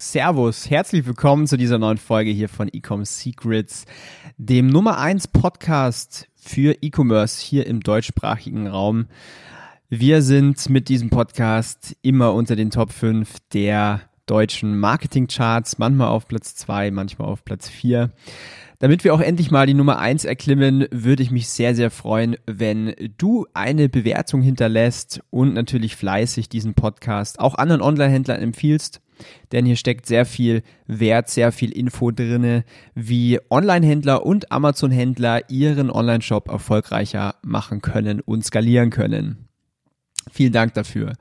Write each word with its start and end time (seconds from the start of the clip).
Servus, 0.00 0.70
herzlich 0.70 1.06
willkommen 1.06 1.48
zu 1.48 1.56
dieser 1.56 1.76
neuen 1.76 1.98
Folge 1.98 2.30
hier 2.30 2.48
von 2.48 2.68
Ecom 2.68 3.04
Secrets, 3.04 3.84
dem 4.36 4.68
Nummer 4.68 4.98
1 4.98 5.26
Podcast 5.26 6.28
für 6.36 6.76
E-Commerce 6.80 7.44
hier 7.44 7.66
im 7.66 7.80
deutschsprachigen 7.80 8.68
Raum. 8.68 9.06
Wir 9.88 10.22
sind 10.22 10.70
mit 10.70 10.88
diesem 10.88 11.10
Podcast 11.10 11.96
immer 12.00 12.32
unter 12.32 12.54
den 12.54 12.70
Top 12.70 12.92
5 12.92 13.38
der 13.52 14.02
deutschen 14.26 14.78
Marketingcharts, 14.78 15.78
manchmal 15.78 16.08
auf 16.08 16.28
Platz 16.28 16.54
2, 16.54 16.92
manchmal 16.92 17.26
auf 17.26 17.44
Platz 17.44 17.68
4. 17.68 18.10
Damit 18.78 19.02
wir 19.02 19.12
auch 19.12 19.20
endlich 19.20 19.50
mal 19.50 19.66
die 19.66 19.74
Nummer 19.74 19.98
1 19.98 20.24
erklimmen, 20.24 20.86
würde 20.92 21.24
ich 21.24 21.32
mich 21.32 21.48
sehr, 21.48 21.74
sehr 21.74 21.90
freuen, 21.90 22.36
wenn 22.46 22.94
du 23.18 23.48
eine 23.52 23.88
Bewertung 23.88 24.42
hinterlässt 24.42 25.22
und 25.30 25.54
natürlich 25.54 25.96
fleißig 25.96 26.48
diesen 26.48 26.74
Podcast 26.74 27.40
auch 27.40 27.56
anderen 27.56 27.82
Online-Händlern 27.82 28.40
empfiehlst 28.40 29.00
denn 29.52 29.66
hier 29.66 29.76
steckt 29.76 30.06
sehr 30.06 30.24
viel 30.24 30.62
Wert, 30.86 31.28
sehr 31.28 31.52
viel 31.52 31.70
Info 31.70 32.10
drinne, 32.10 32.64
wie 32.94 33.38
Online-Händler 33.50 34.24
und 34.24 34.52
Amazon-Händler 34.52 35.50
ihren 35.50 35.90
Online-Shop 35.90 36.48
erfolgreicher 36.48 37.36
machen 37.42 37.82
können 37.82 38.20
und 38.20 38.44
skalieren 38.44 38.90
können. 38.90 39.48
Vielen 40.30 40.52
Dank 40.52 40.74
dafür. 40.74 41.14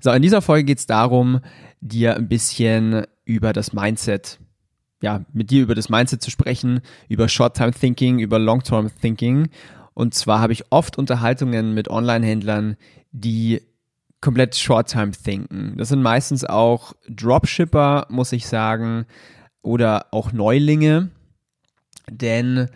So, 0.00 0.10
in 0.10 0.22
dieser 0.22 0.42
Folge 0.42 0.64
geht 0.64 0.78
es 0.78 0.86
darum, 0.86 1.40
dir 1.80 2.16
ein 2.16 2.28
bisschen 2.28 3.04
über 3.24 3.52
das 3.52 3.72
Mindset, 3.72 4.38
ja, 5.02 5.24
mit 5.32 5.50
dir 5.50 5.62
über 5.62 5.74
das 5.74 5.88
Mindset 5.88 6.22
zu 6.22 6.30
sprechen, 6.30 6.80
über 7.08 7.28
Short-Time 7.28 7.72
Thinking, 7.72 8.18
über 8.18 8.38
Long-Term 8.38 8.90
Thinking. 9.00 9.48
Und 9.92 10.14
zwar 10.14 10.40
habe 10.40 10.52
ich 10.52 10.64
oft 10.70 10.98
Unterhaltungen 10.98 11.74
mit 11.74 11.88
Online-Händlern, 11.88 12.76
die 13.12 13.60
komplett 14.24 14.56
Short-Time-Thinken. 14.56 15.74
Das 15.76 15.90
sind 15.90 16.02
meistens 16.02 16.46
auch 16.46 16.94
Dropshipper, 17.08 18.06
muss 18.08 18.32
ich 18.32 18.46
sagen, 18.46 19.04
oder 19.60 20.06
auch 20.12 20.32
Neulinge. 20.32 21.10
Denn 22.10 22.70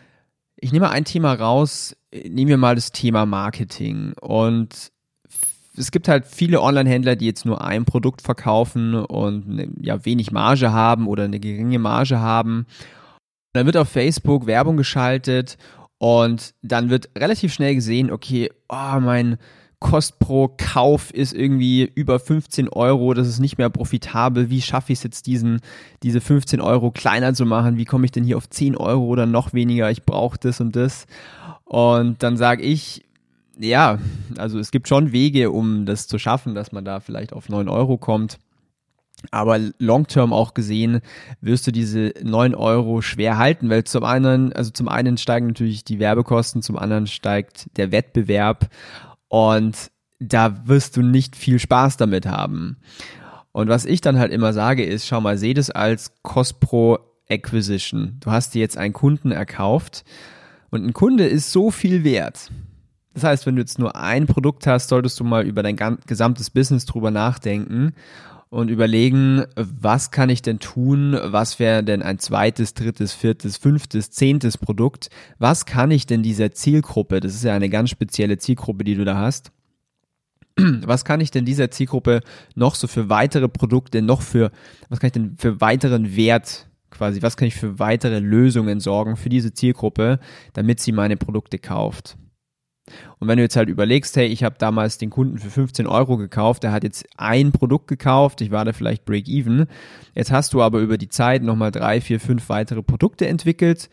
ich 0.57 0.73
nehme 0.73 0.91
ein 0.91 1.07
Thema 1.07 1.33
raus, 1.33 1.97
nehmen 2.13 2.49
wir 2.49 2.59
mal 2.59 2.75
das 2.75 2.93
Thema 2.93 3.25
Marketing. 3.25 4.13
Und 4.21 4.93
es 5.75 5.91
gibt 5.91 6.09
halt 6.09 6.27
viele 6.27 6.61
Online-Händler, 6.61 7.17
die 7.17 7.27
jetzt 7.27 7.47
nur 7.47 7.65
ein 7.65 7.87
Produkt 7.87 8.21
verkaufen 8.21 8.95
und 8.95 9.49
ne, 9.49 9.69
ja 9.81 10.05
wenig 10.05 10.31
Marge 10.31 10.71
haben 10.71 11.07
oder 11.07 11.25
eine 11.25 11.41
geringe 11.41 11.79
Marge 11.79 12.21
haben. 12.21 12.67
Dann 13.55 13.65
wird 13.65 13.79
auf 13.79 13.89
Facebook 13.89 14.47
Werbung 14.47 14.77
geschaltet 14.77 15.57
und 15.97 16.55
dann 16.61 16.91
wird 16.91 17.09
relativ 17.17 17.55
schnell 17.55 17.75
gesehen, 17.75 18.11
okay, 18.11 18.51
oh, 18.69 19.01
mein, 19.01 19.39
Kost 19.81 20.19
pro 20.19 20.49
Kauf 20.57 21.13
ist 21.13 21.33
irgendwie 21.33 21.91
über 21.95 22.19
15 22.19 22.69
Euro, 22.69 23.15
das 23.15 23.29
ist 23.29 23.39
nicht 23.39 23.59
mehr 23.59 23.71
profitabel. 23.71 24.51
Wie 24.51 24.61
schaffe 24.61 24.93
ich 24.93 24.99
es 24.99 25.05
jetzt, 25.05 25.27
diesen, 25.27 25.61
diese 26.03 26.21
15 26.21 26.61
Euro 26.61 26.91
kleiner 26.91 27.33
zu 27.33 27.47
machen? 27.47 27.77
Wie 27.77 27.85
komme 27.85 28.05
ich 28.05 28.11
denn 28.11 28.25
hier 28.25 28.37
auf 28.37 28.51
10 28.51 28.77
Euro 28.77 29.05
oder 29.05 29.27
noch 29.27 29.53
weniger? 29.53 29.91
Ich 29.91 30.05
brauche 30.05 30.39
das 30.39 30.61
und 30.61 30.75
das. 30.75 31.07
Und 31.65 32.23
dann 32.25 32.37
sage 32.37 32.63
ich, 32.63 33.05
ja, 33.57 33.99
also 34.37 34.59
es 34.59 34.71
gibt 34.71 34.89
schon 34.89 35.13
Wege, 35.13 35.51
um 35.51 35.87
das 35.87 36.09
zu 36.09 36.19
schaffen, 36.19 36.55
dass 36.55 36.73
man 36.73 36.85
da 36.85 36.99
vielleicht 36.99 37.33
auf 37.33 37.49
9 37.49 37.69
Euro 37.69 37.99
kommt. 37.99 38.39
Aber 39.33 39.59
long-term 39.79 40.33
auch 40.33 40.55
gesehen 40.55 41.01
wirst 41.41 41.67
du 41.67 41.73
diese 41.73 42.15
9 42.23 42.55
Euro 42.55 43.03
schwer 43.03 43.37
halten, 43.37 43.69
weil 43.69 43.83
zum 43.85 44.05
einen, 44.05 44.53
also 44.53 44.71
zum 44.71 44.89
einen 44.89 45.19
steigen 45.19 45.49
natürlich 45.49 45.85
die 45.85 45.99
Werbekosten, 45.99 46.63
zum 46.63 46.79
anderen 46.79 47.09
steigt 47.09 47.67
der 47.77 47.91
Wettbewerb 47.91 48.69
und 49.29 49.91
da 50.19 50.67
wirst 50.67 50.97
du 50.97 51.03
nicht 51.03 51.37
viel 51.37 51.59
Spaß 51.59 51.97
damit 51.97 52.27
haben. 52.27 52.79
Und 53.53 53.69
was 53.69 53.85
ich 53.85 54.01
dann 54.01 54.19
halt 54.19 54.33
immer 54.33 54.53
sage 54.53 54.85
ist, 54.85 55.07
schau 55.07 55.21
mal, 55.21 55.39
seh 55.39 55.55
das 55.55 55.71
als 55.71 56.13
Cost 56.23 56.61
pro 56.61 56.99
Acquisition. 57.29 58.17
Du 58.21 58.31
hast 58.31 58.55
dir 58.55 58.61
jetzt 58.61 58.79
einen 58.79 58.95
Kunden 58.95 59.31
erkauft 59.31 60.05
und 60.71 60.85
ein 60.85 60.93
Kunde 60.93 61.27
ist 61.27 61.53
so 61.53 61.71
viel 61.71 62.05
wert. 62.05 62.51
Das 63.15 63.25
heißt, 63.25 63.47
wenn 63.47 63.57
du 63.57 63.63
jetzt 63.63 63.79
nur 63.79 63.97
ein 63.97 64.27
Produkt 64.27 64.67
hast, 64.67 64.89
solltest 64.89 65.19
du 65.19 65.25
mal 65.25 65.47
über 65.47 65.63
dein 65.63 65.77
gesamtes 66.07 66.51
Business 66.51 66.85
drüber 66.85 67.11
nachdenken 67.11 67.95
und 68.51 68.71
überlegen, 68.71 69.45
was 69.57 70.11
kann 70.11 70.31
ich 70.31 70.43
denn 70.43 70.59
tun? 70.59 71.19
Was 71.23 71.59
wäre 71.59 71.85
denn 71.85 72.03
ein 72.03 72.19
zweites, 72.19 72.75
drittes, 72.75 73.13
viertes, 73.13 73.57
fünftes, 73.57 74.11
zehntes 74.11 74.57
Produkt? 74.57 75.11
Was 75.39 75.67
kann 75.67 75.91
ich 75.91 76.07
denn 76.07 76.23
dieser 76.23 76.53
Zielgruppe, 76.53 77.21
das 77.21 77.35
ist 77.35 77.45
ja 77.45 77.55
eine 77.55 77.69
ganz 77.69 77.91
spezielle 77.91 78.39
Zielgruppe, 78.39 78.85
die 78.85 78.95
du 78.95 79.05
da 79.05 79.17
hast, 79.17 79.53
was 80.57 81.05
kann 81.05 81.21
ich 81.21 81.31
denn 81.31 81.45
dieser 81.45 81.71
Zielgruppe 81.71 82.21
noch 82.55 82.75
so 82.75 82.87
für 82.87 83.09
weitere 83.09 83.49
Produkte, 83.49 84.03
noch 84.03 84.23
für, 84.23 84.51
was 84.89 85.01
kann 85.01 85.09
ich 85.09 85.13
denn 85.13 85.37
für 85.39 85.61
weiteren 85.61 86.17
Wert 86.17 86.67
quasi, 86.91 87.21
was 87.21 87.37
kann 87.37 87.49
ich 87.49 87.55
für 87.55 87.79
weitere 87.79 88.19
Lösungen 88.19 88.81
sorgen 88.81 89.17
für 89.17 89.29
diese 89.29 89.53
Zielgruppe, 89.53 90.19
damit 90.55 90.81
sie 90.81 90.93
meine 90.93 91.17
Produkte 91.17 91.59
kauft? 91.59 92.17
Und 93.19 93.29
wenn 93.29 93.37
du 93.37 93.43
jetzt 93.43 93.57
halt 93.57 93.69
überlegst, 93.69 94.17
hey, 94.17 94.27
ich 94.27 94.45
habe 94.45 94.57
damals 94.59 94.99
den 94.99 95.11
Kunden 95.11 95.39
für 95.39 95.51
15 95.51 95.87
Euro 95.87 96.17
gekauft, 96.17 96.63
der 96.63 96.73
hat 96.73 96.85
jetzt 96.85 97.07
ein 97.17 97.53
Produkt 97.53 97.89
gekauft, 97.89 98.41
ich 98.41 98.51
war 98.51 98.65
da 98.65 98.73
vielleicht 98.73 99.05
Break-Even. 99.05 99.67
Jetzt 100.15 100.33
hast 100.33 100.55
du 100.55 100.63
aber 100.63 100.81
über 100.81 100.99
die 100.99 101.09
Zeit 101.09 101.43
nochmal 101.43 101.71
drei, 101.71 102.01
vier, 102.01 102.21
fünf 102.21 102.49
weitere 102.49 102.83
Produkte 102.83 103.27
entwickelt, 103.27 103.91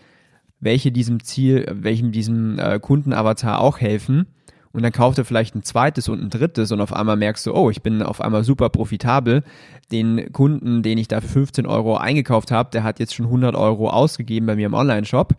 welche 0.60 0.92
diesem 0.92 1.24
Ziel, 1.24 1.66
welchem 1.72 2.12
diesem 2.12 2.60
äh, 2.60 2.80
Kundenavatar 2.80 3.60
auch 3.62 3.80
helfen 3.80 4.28
und 4.76 4.84
dann 4.84 4.92
kauft 4.92 5.18
er 5.18 5.24
vielleicht 5.24 5.56
ein 5.56 5.64
zweites 5.64 6.10
und 6.10 6.22
ein 6.22 6.30
drittes 6.30 6.70
und 6.74 6.82
auf 6.82 6.92
einmal 6.92 7.16
merkst 7.16 7.46
du, 7.46 7.54
oh, 7.54 7.70
ich 7.70 7.82
bin 7.82 8.04
auf 8.04 8.20
einmal 8.20 8.44
super 8.44 8.68
profitabel. 8.68 9.44
Den 9.90 10.34
Kunden, 10.34 10.84
den 10.84 10.98
ich 10.98 11.08
da 11.08 11.22
für 11.22 11.30
15 11.30 11.66
Euro 11.66 11.96
eingekauft 11.96 12.52
habe, 12.52 12.72
der 12.72 12.84
hat 12.84 13.00
jetzt 13.00 13.16
schon 13.16 13.28
100 13.28 13.56
Euro 13.56 13.90
ausgegeben 13.90 14.48
bei 14.48 14.58
mir 14.58 14.66
im 14.66 14.74
Online-Shop 14.74 15.36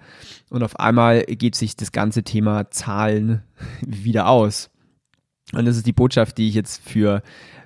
und 0.48 0.62
auf 0.62 0.80
einmal 0.80 1.22
geht 1.24 1.54
sich 1.54 1.76
das 1.76 1.92
ganze 1.92 2.22
Thema 2.22 2.70
Zahlen 2.70 3.42
wieder 3.86 4.26
aus. 4.28 4.70
Und 5.52 5.66
das 5.66 5.76
ist 5.76 5.86
die 5.86 5.92
Botschaft, 5.92 6.38
die 6.38 6.48
ich 6.48 6.54
jetzt 6.54 6.82
für 6.82 7.22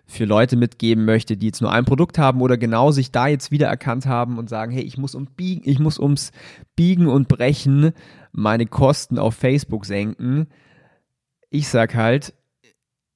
für 0.07 0.25
Leute 0.25 0.57
mitgeben 0.57 1.05
möchte, 1.05 1.37
die 1.37 1.47
jetzt 1.47 1.61
nur 1.63 1.71
ein 1.71 1.85
Produkt 1.85 2.19
haben 2.19 2.41
oder 2.41 2.59
genau 2.59 2.91
sich 2.91 3.13
da 3.13 3.29
jetzt 3.29 3.53
wieder 3.53 3.69
erkannt 3.69 4.07
haben 4.07 4.39
und 4.39 4.49
sagen, 4.49 4.73
hey, 4.73 4.83
ich 4.83 4.99
muss 4.99 5.15
um 5.15 5.27
Biegen, 5.27 5.63
ich 5.65 5.79
muss 5.79 6.01
ums 6.01 6.33
Biegen 6.75 7.07
und 7.07 7.29
Brechen 7.29 7.93
meine 8.33 8.67
Kosten 8.67 9.21
auf 9.21 9.37
Facebook 9.37 9.87
senken 9.87 10.49
ich 11.51 11.69
sag 11.69 11.95
halt, 11.95 12.33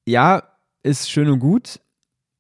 ja, 0.07 0.43
ist 0.83 1.11
schön 1.11 1.29
und 1.29 1.39
gut, 1.39 1.81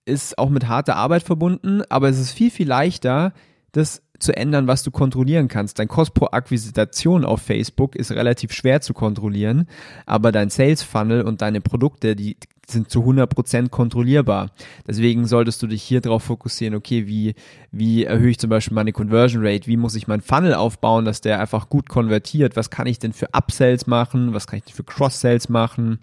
ist 0.07 0.39
auch 0.39 0.51
mit 0.51 0.69
harter 0.69 0.97
Arbeit 0.97 1.23
verbunden, 1.23 1.83
aber 1.89 2.09
es 2.09 2.19
ist 2.19 2.33
viel, 2.33 2.51
viel 2.51 2.69
leichter, 2.69 3.33
das 3.77 4.03
zu 4.19 4.37
ändern, 4.37 4.67
was 4.67 4.83
du 4.83 4.91
kontrollieren 4.91 5.49
kannst. 5.49 5.79
Dein 5.79 5.89
Kost 5.89 6.15
pro 6.15 6.27
Akquisition 6.27 7.25
auf 7.25 7.43
Facebook 7.43 7.97
ist 7.97 8.13
relativ 8.13 8.53
schwer 8.53 8.81
zu 8.81 8.95
kontrollieren, 8.95 9.69
aber 10.07 10.33
dein 10.33 10.51
Sales 10.51 10.83
Funnel 10.83 11.23
und 11.23 11.43
deine 11.43 11.61
Produkte, 11.61 12.17
die 12.17 12.37
sind 12.67 12.89
zu 12.89 13.01
100% 13.01 13.69
kontrollierbar. 13.69 14.51
Deswegen 14.87 15.27
solltest 15.27 15.63
du 15.63 15.67
dich 15.67 15.83
hier 15.83 16.01
drauf 16.01 16.23
fokussieren, 16.23 16.75
okay, 16.75 17.07
wie, 17.07 17.35
wie 17.73 18.05
erhöhe 18.05 18.31
ich 18.31 18.39
zum 18.39 18.49
Beispiel 18.49 18.75
meine 18.75 18.93
Conversion 18.93 19.45
Rate, 19.45 19.67
wie 19.67 19.77
muss 19.77 19.97
ich 19.97 20.09
meinen 20.09 20.23
Funnel 20.23 20.55
aufbauen, 20.55 21.05
dass 21.05 21.21
der 21.21 21.41
einfach 21.41 21.69
gut 21.69 21.89
konvertiert, 21.89 22.57
was 22.57 22.71
kann 22.71 22.87
ich 22.87 22.99
denn 22.99 23.13
für 23.13 23.35
Upsells 23.35 23.87
machen, 23.87 24.33
was 24.33 24.47
kann 24.47 24.59
ich 24.59 24.65
denn 24.65 24.75
für 24.75 24.85
Cross-Sales 24.85 25.51
machen, 25.51 25.99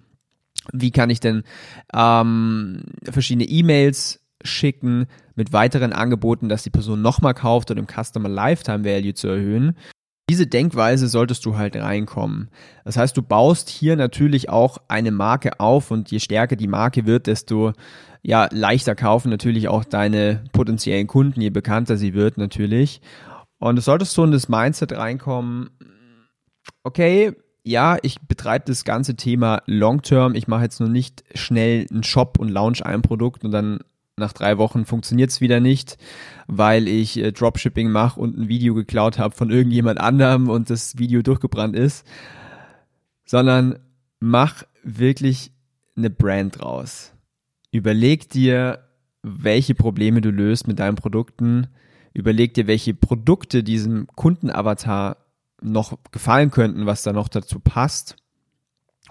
wie 0.72 0.92
kann 0.92 1.10
ich 1.10 1.20
denn 1.20 1.44
ähm, 1.94 2.84
verschiedene 3.04 3.46
E-Mails 3.46 4.20
schicken 4.44 5.08
mit 5.42 5.54
weiteren 5.54 5.92
Angeboten, 5.92 6.50
dass 6.50 6.62
die 6.62 6.70
Person 6.70 7.02
nochmal 7.02 7.34
kauft 7.34 7.72
und 7.72 7.78
im 7.80 7.88
Customer 7.88 8.30
Lifetime 8.30 8.86
Value 8.86 9.16
zu 9.16 9.28
erhöhen. 9.28 9.76
Diese 10.30 10.46
Denkweise 10.46 11.08
solltest 11.08 11.44
du 11.48 11.58
halt 11.58 11.76
reinkommen. 11.76 12.52
Das 12.86 12.96
heißt, 12.96 13.18
du 13.18 13.24
baust 13.24 13.68
hier 13.68 13.96
natürlich 13.96 14.50
auch 14.50 14.78
eine 14.88 15.10
Marke 15.10 15.60
auf 15.60 15.90
und 15.90 16.12
je 16.12 16.20
stärker 16.20 16.56
die 16.56 16.68
Marke 16.68 17.08
wird, 17.08 17.26
desto 17.26 17.74
ja, 18.22 18.50
leichter 18.52 18.94
kaufen 18.94 19.32
natürlich 19.32 19.68
auch 19.68 19.84
deine 19.84 20.44
potenziellen 20.54 21.08
Kunden, 21.08 21.42
je 21.42 21.50
bekannter 21.50 21.98
sie 21.98 22.14
wird 22.14 22.38
natürlich. 22.38 23.02
Und 23.58 23.80
es 23.80 23.86
solltest 23.86 24.14
so 24.14 24.24
in 24.24 24.32
das 24.32 24.48
Mindset 24.48 24.94
reinkommen, 24.94 25.72
okay, 26.84 27.34
ja, 27.64 27.98
ich 28.04 28.22
betreibe 28.22 28.66
das 28.68 28.86
ganze 28.86 29.16
Thema 29.16 29.64
long 29.66 30.04
term. 30.04 30.36
Ich 30.36 30.48
mache 30.48 30.64
jetzt 30.64 30.80
nur 30.80 30.90
nicht 30.90 31.24
schnell 31.34 31.88
einen 31.90 32.04
Shop 32.04 32.38
und 32.38 32.50
launch 32.50 32.86
ein 32.86 33.02
Produkt 33.02 33.44
und 33.44 33.52
dann 33.52 33.80
nach 34.22 34.34
drei 34.34 34.58
Wochen 34.58 34.86
funktioniert 34.86 35.32
es 35.32 35.42
wieder 35.42 35.60
nicht, 35.60 35.98
weil 36.48 36.88
ich 36.88 37.18
äh, 37.18 37.32
Dropshipping 37.32 37.92
mache 37.92 38.20
und 38.20 38.38
ein 38.38 38.48
Video 38.48 38.74
geklaut 38.74 39.20
habe 39.20 39.36
von 39.36 39.50
irgendjemand 39.50 40.00
anderem 40.00 40.50
und 40.50 40.70
das 40.70 40.98
Video 40.98 41.22
durchgebrannt 41.22 41.76
ist, 41.76 42.08
sondern 43.26 43.80
mach 44.20 44.64
wirklich 44.84 45.52
eine 45.96 46.10
Brand 46.10 46.62
draus. 46.62 47.14
Überleg 47.72 48.30
dir, 48.30 48.88
welche 49.24 49.76
Probleme 49.76 50.22
du 50.22 50.32
löst 50.32 50.68
mit 50.68 50.80
deinen 50.80 50.96
Produkten. 50.96 51.68
Überleg 52.14 52.54
dir, 52.54 52.68
welche 52.68 52.94
Produkte 52.94 53.64
diesem 53.64 54.08
Kundenavatar 54.16 55.18
noch 55.62 55.98
gefallen 56.12 56.52
könnten, 56.52 56.86
was 56.86 57.04
da 57.04 57.14
noch 57.14 57.30
dazu 57.30 57.60
passt. 57.60 58.16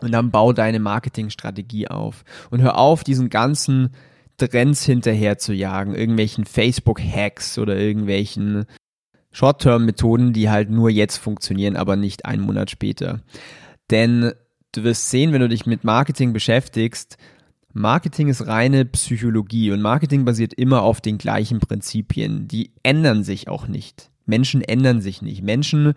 Und 0.01 0.12
dann 0.12 0.31
bau 0.31 0.53
deine 0.53 0.81
Marketingstrategie 0.81 1.89
auf. 1.89 2.25
Und 2.51 2.61
hör 2.61 2.79
auf, 2.79 3.05
diesen 3.05 3.31
ganzen 3.31 3.91
Trends 4.48 4.84
hinterher 4.84 5.38
zu 5.38 5.52
jagen, 5.52 5.94
irgendwelchen 5.94 6.44
Facebook-Hacks 6.44 7.58
oder 7.58 7.76
irgendwelchen 7.76 8.64
Short-Term-Methoden, 9.32 10.32
die 10.32 10.50
halt 10.50 10.70
nur 10.70 10.90
jetzt 10.90 11.19
funktionieren, 11.19 11.76
aber 11.76 11.96
nicht 11.96 12.25
einen 12.25 12.42
Monat 12.42 12.70
später. 12.70 13.20
Denn 13.90 14.32
du 14.72 14.84
wirst 14.84 15.10
sehen, 15.10 15.32
wenn 15.32 15.40
du 15.40 15.48
dich 15.48 15.66
mit 15.66 15.84
Marketing 15.84 16.32
beschäftigst, 16.32 17.16
Marketing 17.72 18.28
ist 18.28 18.46
reine 18.48 18.84
Psychologie 18.84 19.70
und 19.70 19.81
Marketing 19.81 20.25
basiert 20.25 20.54
immer 20.54 20.82
auf 20.82 21.00
den 21.00 21.19
gleichen 21.19 21.60
Prinzipien. 21.60 22.48
Die 22.48 22.72
ändern 22.82 23.22
sich 23.22 23.48
auch 23.48 23.69
nicht. 23.69 24.10
Menschen 24.26 24.60
ändern 24.62 25.00
sich 25.00 25.22
nicht. 25.22 25.42
Menschen 25.42 25.94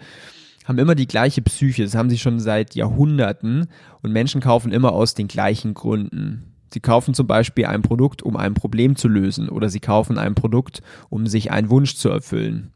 haben 0.65 0.77
immer 0.77 0.95
die 0.95 1.07
gleiche 1.07 1.41
Psyche. 1.41 1.83
Das 1.83 1.95
haben 1.95 2.11
sie 2.11 2.19
schon 2.19 2.39
seit 2.39 2.75
Jahrhunderten 2.75 3.67
und 4.01 4.11
Menschen 4.11 4.39
kaufen 4.39 4.71
immer 4.71 4.91
aus 4.91 5.15
den 5.15 5.27
gleichen 5.27 5.73
Gründen. 5.73 6.52
Sie 6.73 6.79
kaufen 6.79 7.13
zum 7.13 7.27
Beispiel 7.27 7.67
ein 7.67 7.83
Produkt, 7.83 8.23
um 8.23 8.35
ein 8.35 8.55
Problem 8.55 8.95
zu 8.95 9.07
lösen 9.07 9.47
oder 9.47 9.69
sie 9.69 9.79
kaufen 9.79 10.17
ein 10.17 10.33
Produkt, 10.33 10.81
um 11.09 11.27
sich 11.27 11.51
einen 11.51 11.69
Wunsch 11.69 11.95
zu 11.95 12.09
erfüllen. 12.09 12.73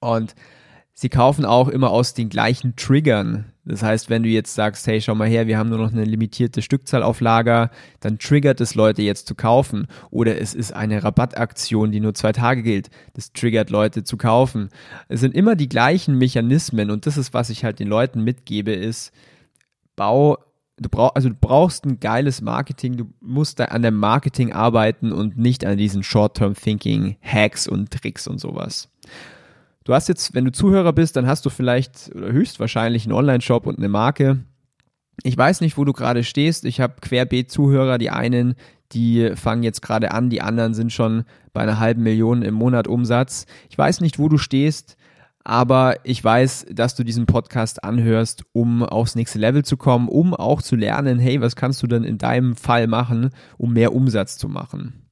Und 0.00 0.34
sie 0.94 1.10
kaufen 1.10 1.44
auch 1.44 1.68
immer 1.68 1.90
aus 1.90 2.14
den 2.14 2.30
gleichen 2.30 2.74
Triggern. 2.74 3.52
Das 3.66 3.82
heißt, 3.82 4.08
wenn 4.08 4.22
du 4.22 4.30
jetzt 4.30 4.54
sagst, 4.54 4.86
hey, 4.86 5.02
schau 5.02 5.14
mal 5.14 5.28
her, 5.28 5.46
wir 5.46 5.58
haben 5.58 5.68
nur 5.68 5.78
noch 5.78 5.92
eine 5.92 6.04
limitierte 6.06 6.62
Stückzahl 6.62 7.02
auf 7.02 7.20
Lager, 7.20 7.70
dann 8.00 8.18
triggert 8.18 8.62
es 8.62 8.74
Leute 8.74 9.02
jetzt 9.02 9.28
zu 9.28 9.34
kaufen. 9.34 9.88
Oder 10.10 10.40
es 10.40 10.54
ist 10.54 10.72
eine 10.72 11.04
Rabattaktion, 11.04 11.92
die 11.92 12.00
nur 12.00 12.14
zwei 12.14 12.32
Tage 12.32 12.62
gilt. 12.62 12.88
Das 13.12 13.34
triggert 13.34 13.68
Leute 13.68 14.04
zu 14.04 14.16
kaufen. 14.16 14.70
Es 15.08 15.20
sind 15.20 15.34
immer 15.34 15.54
die 15.54 15.68
gleichen 15.68 16.16
Mechanismen 16.16 16.90
und 16.90 17.04
das 17.04 17.18
ist, 17.18 17.34
was 17.34 17.50
ich 17.50 17.62
halt 17.62 17.78
den 17.78 17.88
Leuten 17.88 18.24
mitgebe, 18.24 18.72
ist, 18.72 19.12
bau 19.96 20.38
du 20.82 20.88
brauchst, 20.88 21.16
also 21.16 21.28
du 21.28 21.34
brauchst 21.40 21.84
ein 21.84 22.00
geiles 22.00 22.40
Marketing, 22.40 22.96
du 22.96 23.04
musst 23.20 23.60
da 23.60 23.66
an 23.66 23.82
dem 23.82 23.96
Marketing 23.96 24.52
arbeiten 24.52 25.12
und 25.12 25.36
nicht 25.36 25.64
an 25.64 25.78
diesen 25.78 26.02
Short-Term-Thinking, 26.02 27.16
Hacks 27.22 27.66
und 27.66 27.90
Tricks 27.90 28.26
und 28.26 28.38
sowas. 28.38 28.88
Du 29.84 29.94
hast 29.94 30.08
jetzt, 30.08 30.34
wenn 30.34 30.44
du 30.44 30.52
Zuhörer 30.52 30.92
bist, 30.92 31.16
dann 31.16 31.26
hast 31.26 31.44
du 31.44 31.50
vielleicht 31.50 32.10
oder 32.14 32.32
höchstwahrscheinlich 32.32 33.04
einen 33.04 33.14
Online-Shop 33.14 33.66
und 33.66 33.78
eine 33.78 33.88
Marke. 33.88 34.44
Ich 35.22 35.36
weiß 35.36 35.60
nicht, 35.60 35.76
wo 35.76 35.84
du 35.84 35.92
gerade 35.92 36.24
stehst. 36.24 36.64
Ich 36.64 36.80
habe 36.80 37.00
querbeet 37.00 37.50
Zuhörer. 37.50 37.98
Die 37.98 38.10
einen, 38.10 38.54
die 38.92 39.32
fangen 39.34 39.62
jetzt 39.62 39.82
gerade 39.82 40.12
an, 40.12 40.30
die 40.30 40.40
anderen 40.40 40.74
sind 40.74 40.92
schon 40.92 41.24
bei 41.52 41.62
einer 41.62 41.80
halben 41.80 42.02
Million 42.02 42.42
im 42.42 42.54
Monat 42.54 42.86
Umsatz. 42.86 43.46
Ich 43.70 43.76
weiß 43.76 44.00
nicht, 44.00 44.18
wo 44.18 44.28
du 44.28 44.38
stehst, 44.38 44.96
aber 45.44 45.96
ich 46.04 46.22
weiß, 46.22 46.66
dass 46.70 46.94
du 46.94 47.04
diesen 47.04 47.26
Podcast 47.26 47.82
anhörst, 47.84 48.44
um 48.52 48.82
aufs 48.82 49.14
nächste 49.14 49.38
Level 49.38 49.64
zu 49.64 49.76
kommen, 49.76 50.08
um 50.08 50.34
auch 50.34 50.62
zu 50.62 50.76
lernen, 50.76 51.18
hey, 51.18 51.40
was 51.40 51.56
kannst 51.56 51.82
du 51.82 51.86
denn 51.86 52.04
in 52.04 52.18
deinem 52.18 52.54
Fall 52.54 52.86
machen, 52.86 53.30
um 53.58 53.72
mehr 53.72 53.94
Umsatz 53.94 54.38
zu 54.38 54.48
machen? 54.48 55.02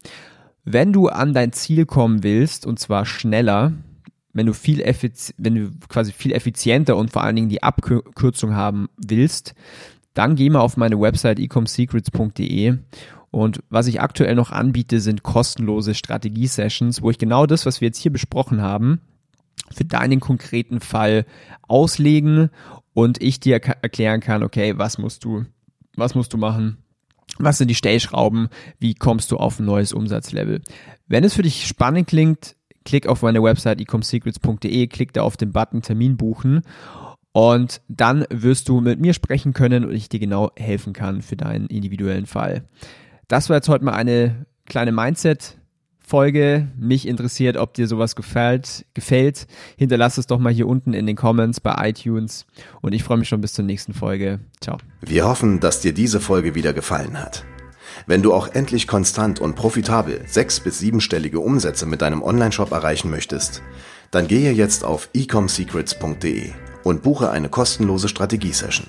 Wenn 0.65 0.93
du 0.93 1.09
an 1.09 1.35
dein 1.35 1.53
Ziel 1.53 1.87
kommen 1.87 2.23
willst, 2.23 2.67
und 2.67 2.79
zwar 2.79 3.07
schneller, 3.07 3.73
wenn 4.33 4.47
du 4.47 4.53
viel 4.53 4.81
wenn 5.39 5.55
du 5.55 5.71
quasi 5.89 6.13
viel 6.13 6.33
effizienter 6.33 6.97
und 6.97 7.11
vor 7.11 7.25
allen 7.25 7.37
Dingen 7.37 7.49
die 7.49 7.63
Abkürzung 7.63 8.55
haben 8.55 8.89
willst, 8.97 9.55
dann 10.15 10.37
geh 10.37 10.51
mal 10.51 10.61
auf 10.61 10.77
meine 10.77 11.01
Website 11.01 11.41
ecomsecrets.de 11.41 12.79
und 13.31 13.63
was 13.71 13.87
ich 13.87 14.01
aktuell 14.01 14.35
noch 14.35 14.51
anbiete, 14.51 15.01
sind 15.01 15.23
kostenlose 15.23 15.95
Strategie-Sessions, 15.95 17.03
wo 17.03 17.11
ich 17.11 17.19
genau 17.19 17.47
das, 17.47 17.65
was 17.65 17.81
wir 17.81 17.87
jetzt 17.87 17.99
hier 17.99 18.13
besprochen 18.13 18.61
haben, 18.61 19.01
für 19.73 19.85
deinen 19.85 20.21
konkreten 20.21 20.81
Fall 20.81 21.25
auslegen 21.63 22.51
und 22.93 23.23
ich 23.23 23.41
dir 23.41 23.55
erklären 23.55 24.21
kann, 24.21 24.43
okay, 24.43 24.77
was 24.77 24.99
musst 24.99 25.25
du, 25.25 25.45
was 25.97 26.15
musst 26.15 26.33
du 26.33 26.39
machen? 26.39 26.79
Was 27.39 27.59
sind 27.59 27.69
die 27.69 27.77
Stellschrauben? 27.77 28.49
Wie 28.79 28.95
kommst 28.95 29.31
du 29.31 29.37
auf 29.37 29.59
ein 29.59 29.65
neues 29.65 29.93
Umsatzlevel? 29.93 30.63
Wenn 31.07 31.25
es 31.25 31.35
für 31.35 31.43
dich 31.43 31.67
spannend 31.67 32.09
klingt, 32.09 32.57
klick 32.85 33.07
auf 33.07 33.23
meine 33.23 33.43
Website 33.43 33.81
ecomsecrets.de, 33.81 34.87
klick 34.89 35.13
da 35.13 35.23
auf 35.23 35.37
den 35.37 35.53
Button 35.53 35.83
Termin 35.83 36.17
buchen 36.17 36.63
und 37.33 37.81
dann 37.89 38.27
wirst 38.31 38.69
du 38.69 38.81
mit 38.81 39.01
mir 39.01 39.15
sprechen 39.15 39.53
können 39.53 39.85
und 39.85 39.95
ich 39.95 40.09
dir 40.09 40.19
genau 40.19 40.51
helfen 40.57 40.93
kann 40.93 41.23
für 41.23 41.37
deinen 41.37 41.67
individuellen 41.67 42.27
Fall. 42.27 42.65
Das 43.29 43.49
war 43.49 43.57
jetzt 43.57 43.69
heute 43.69 43.85
mal 43.85 43.93
eine 43.93 44.47
kleine 44.67 44.93
Mindset 44.93 45.60
Folge. 46.11 46.67
Mich 46.77 47.07
interessiert, 47.07 47.57
ob 47.57 47.73
dir 47.73 47.87
sowas 47.87 48.17
gefällt. 48.17 48.85
gefällt. 48.95 49.47
Hinterlass 49.77 50.19
es 50.19 50.27
doch 50.27 50.41
mal 50.41 50.53
hier 50.53 50.67
unten 50.67 50.93
in 50.93 51.07
den 51.07 51.15
Comments 51.15 51.59
bei 51.61 51.89
iTunes. 51.89 52.47
Und 52.81 52.93
ich 52.93 53.05
freue 53.05 53.17
mich 53.17 53.29
schon 53.29 53.41
bis 53.41 53.53
zur 53.53 53.65
nächsten 53.65 53.95
Folge. 53.95 54.41
Ciao. 54.61 54.79
Wir 55.01 55.27
hoffen, 55.27 55.61
dass 55.61 55.81
dir 55.81 55.93
diese 55.95 56.19
Folge 56.19 56.57
wieder 56.57 56.73
gefallen 56.73 57.17
hat. 57.17 57.45
Wenn 58.09 58.23
du 58.23 58.35
auch 58.35 58.49
endlich 58.49 58.89
konstant 58.89 59.41
und 59.41 59.55
profitabel 59.55 60.23
sechs- 60.27 60.59
bis 60.59 60.81
siebenstellige 60.81 61.39
Umsätze 61.39 61.87
mit 61.87 62.03
deinem 62.03 62.23
Onlineshop 62.23 62.73
erreichen 62.73 63.11
möchtest, 63.11 63.63
dann 64.11 64.27
gehe 64.27 64.53
jetzt 64.53 64.85
auf 64.85 65.11
ecomsecrets.de 65.15 66.51
und 66.83 67.03
buche 67.05 67.31
eine 67.31 67.49
kostenlose 67.49 68.09
Strategiesession. 68.09 68.89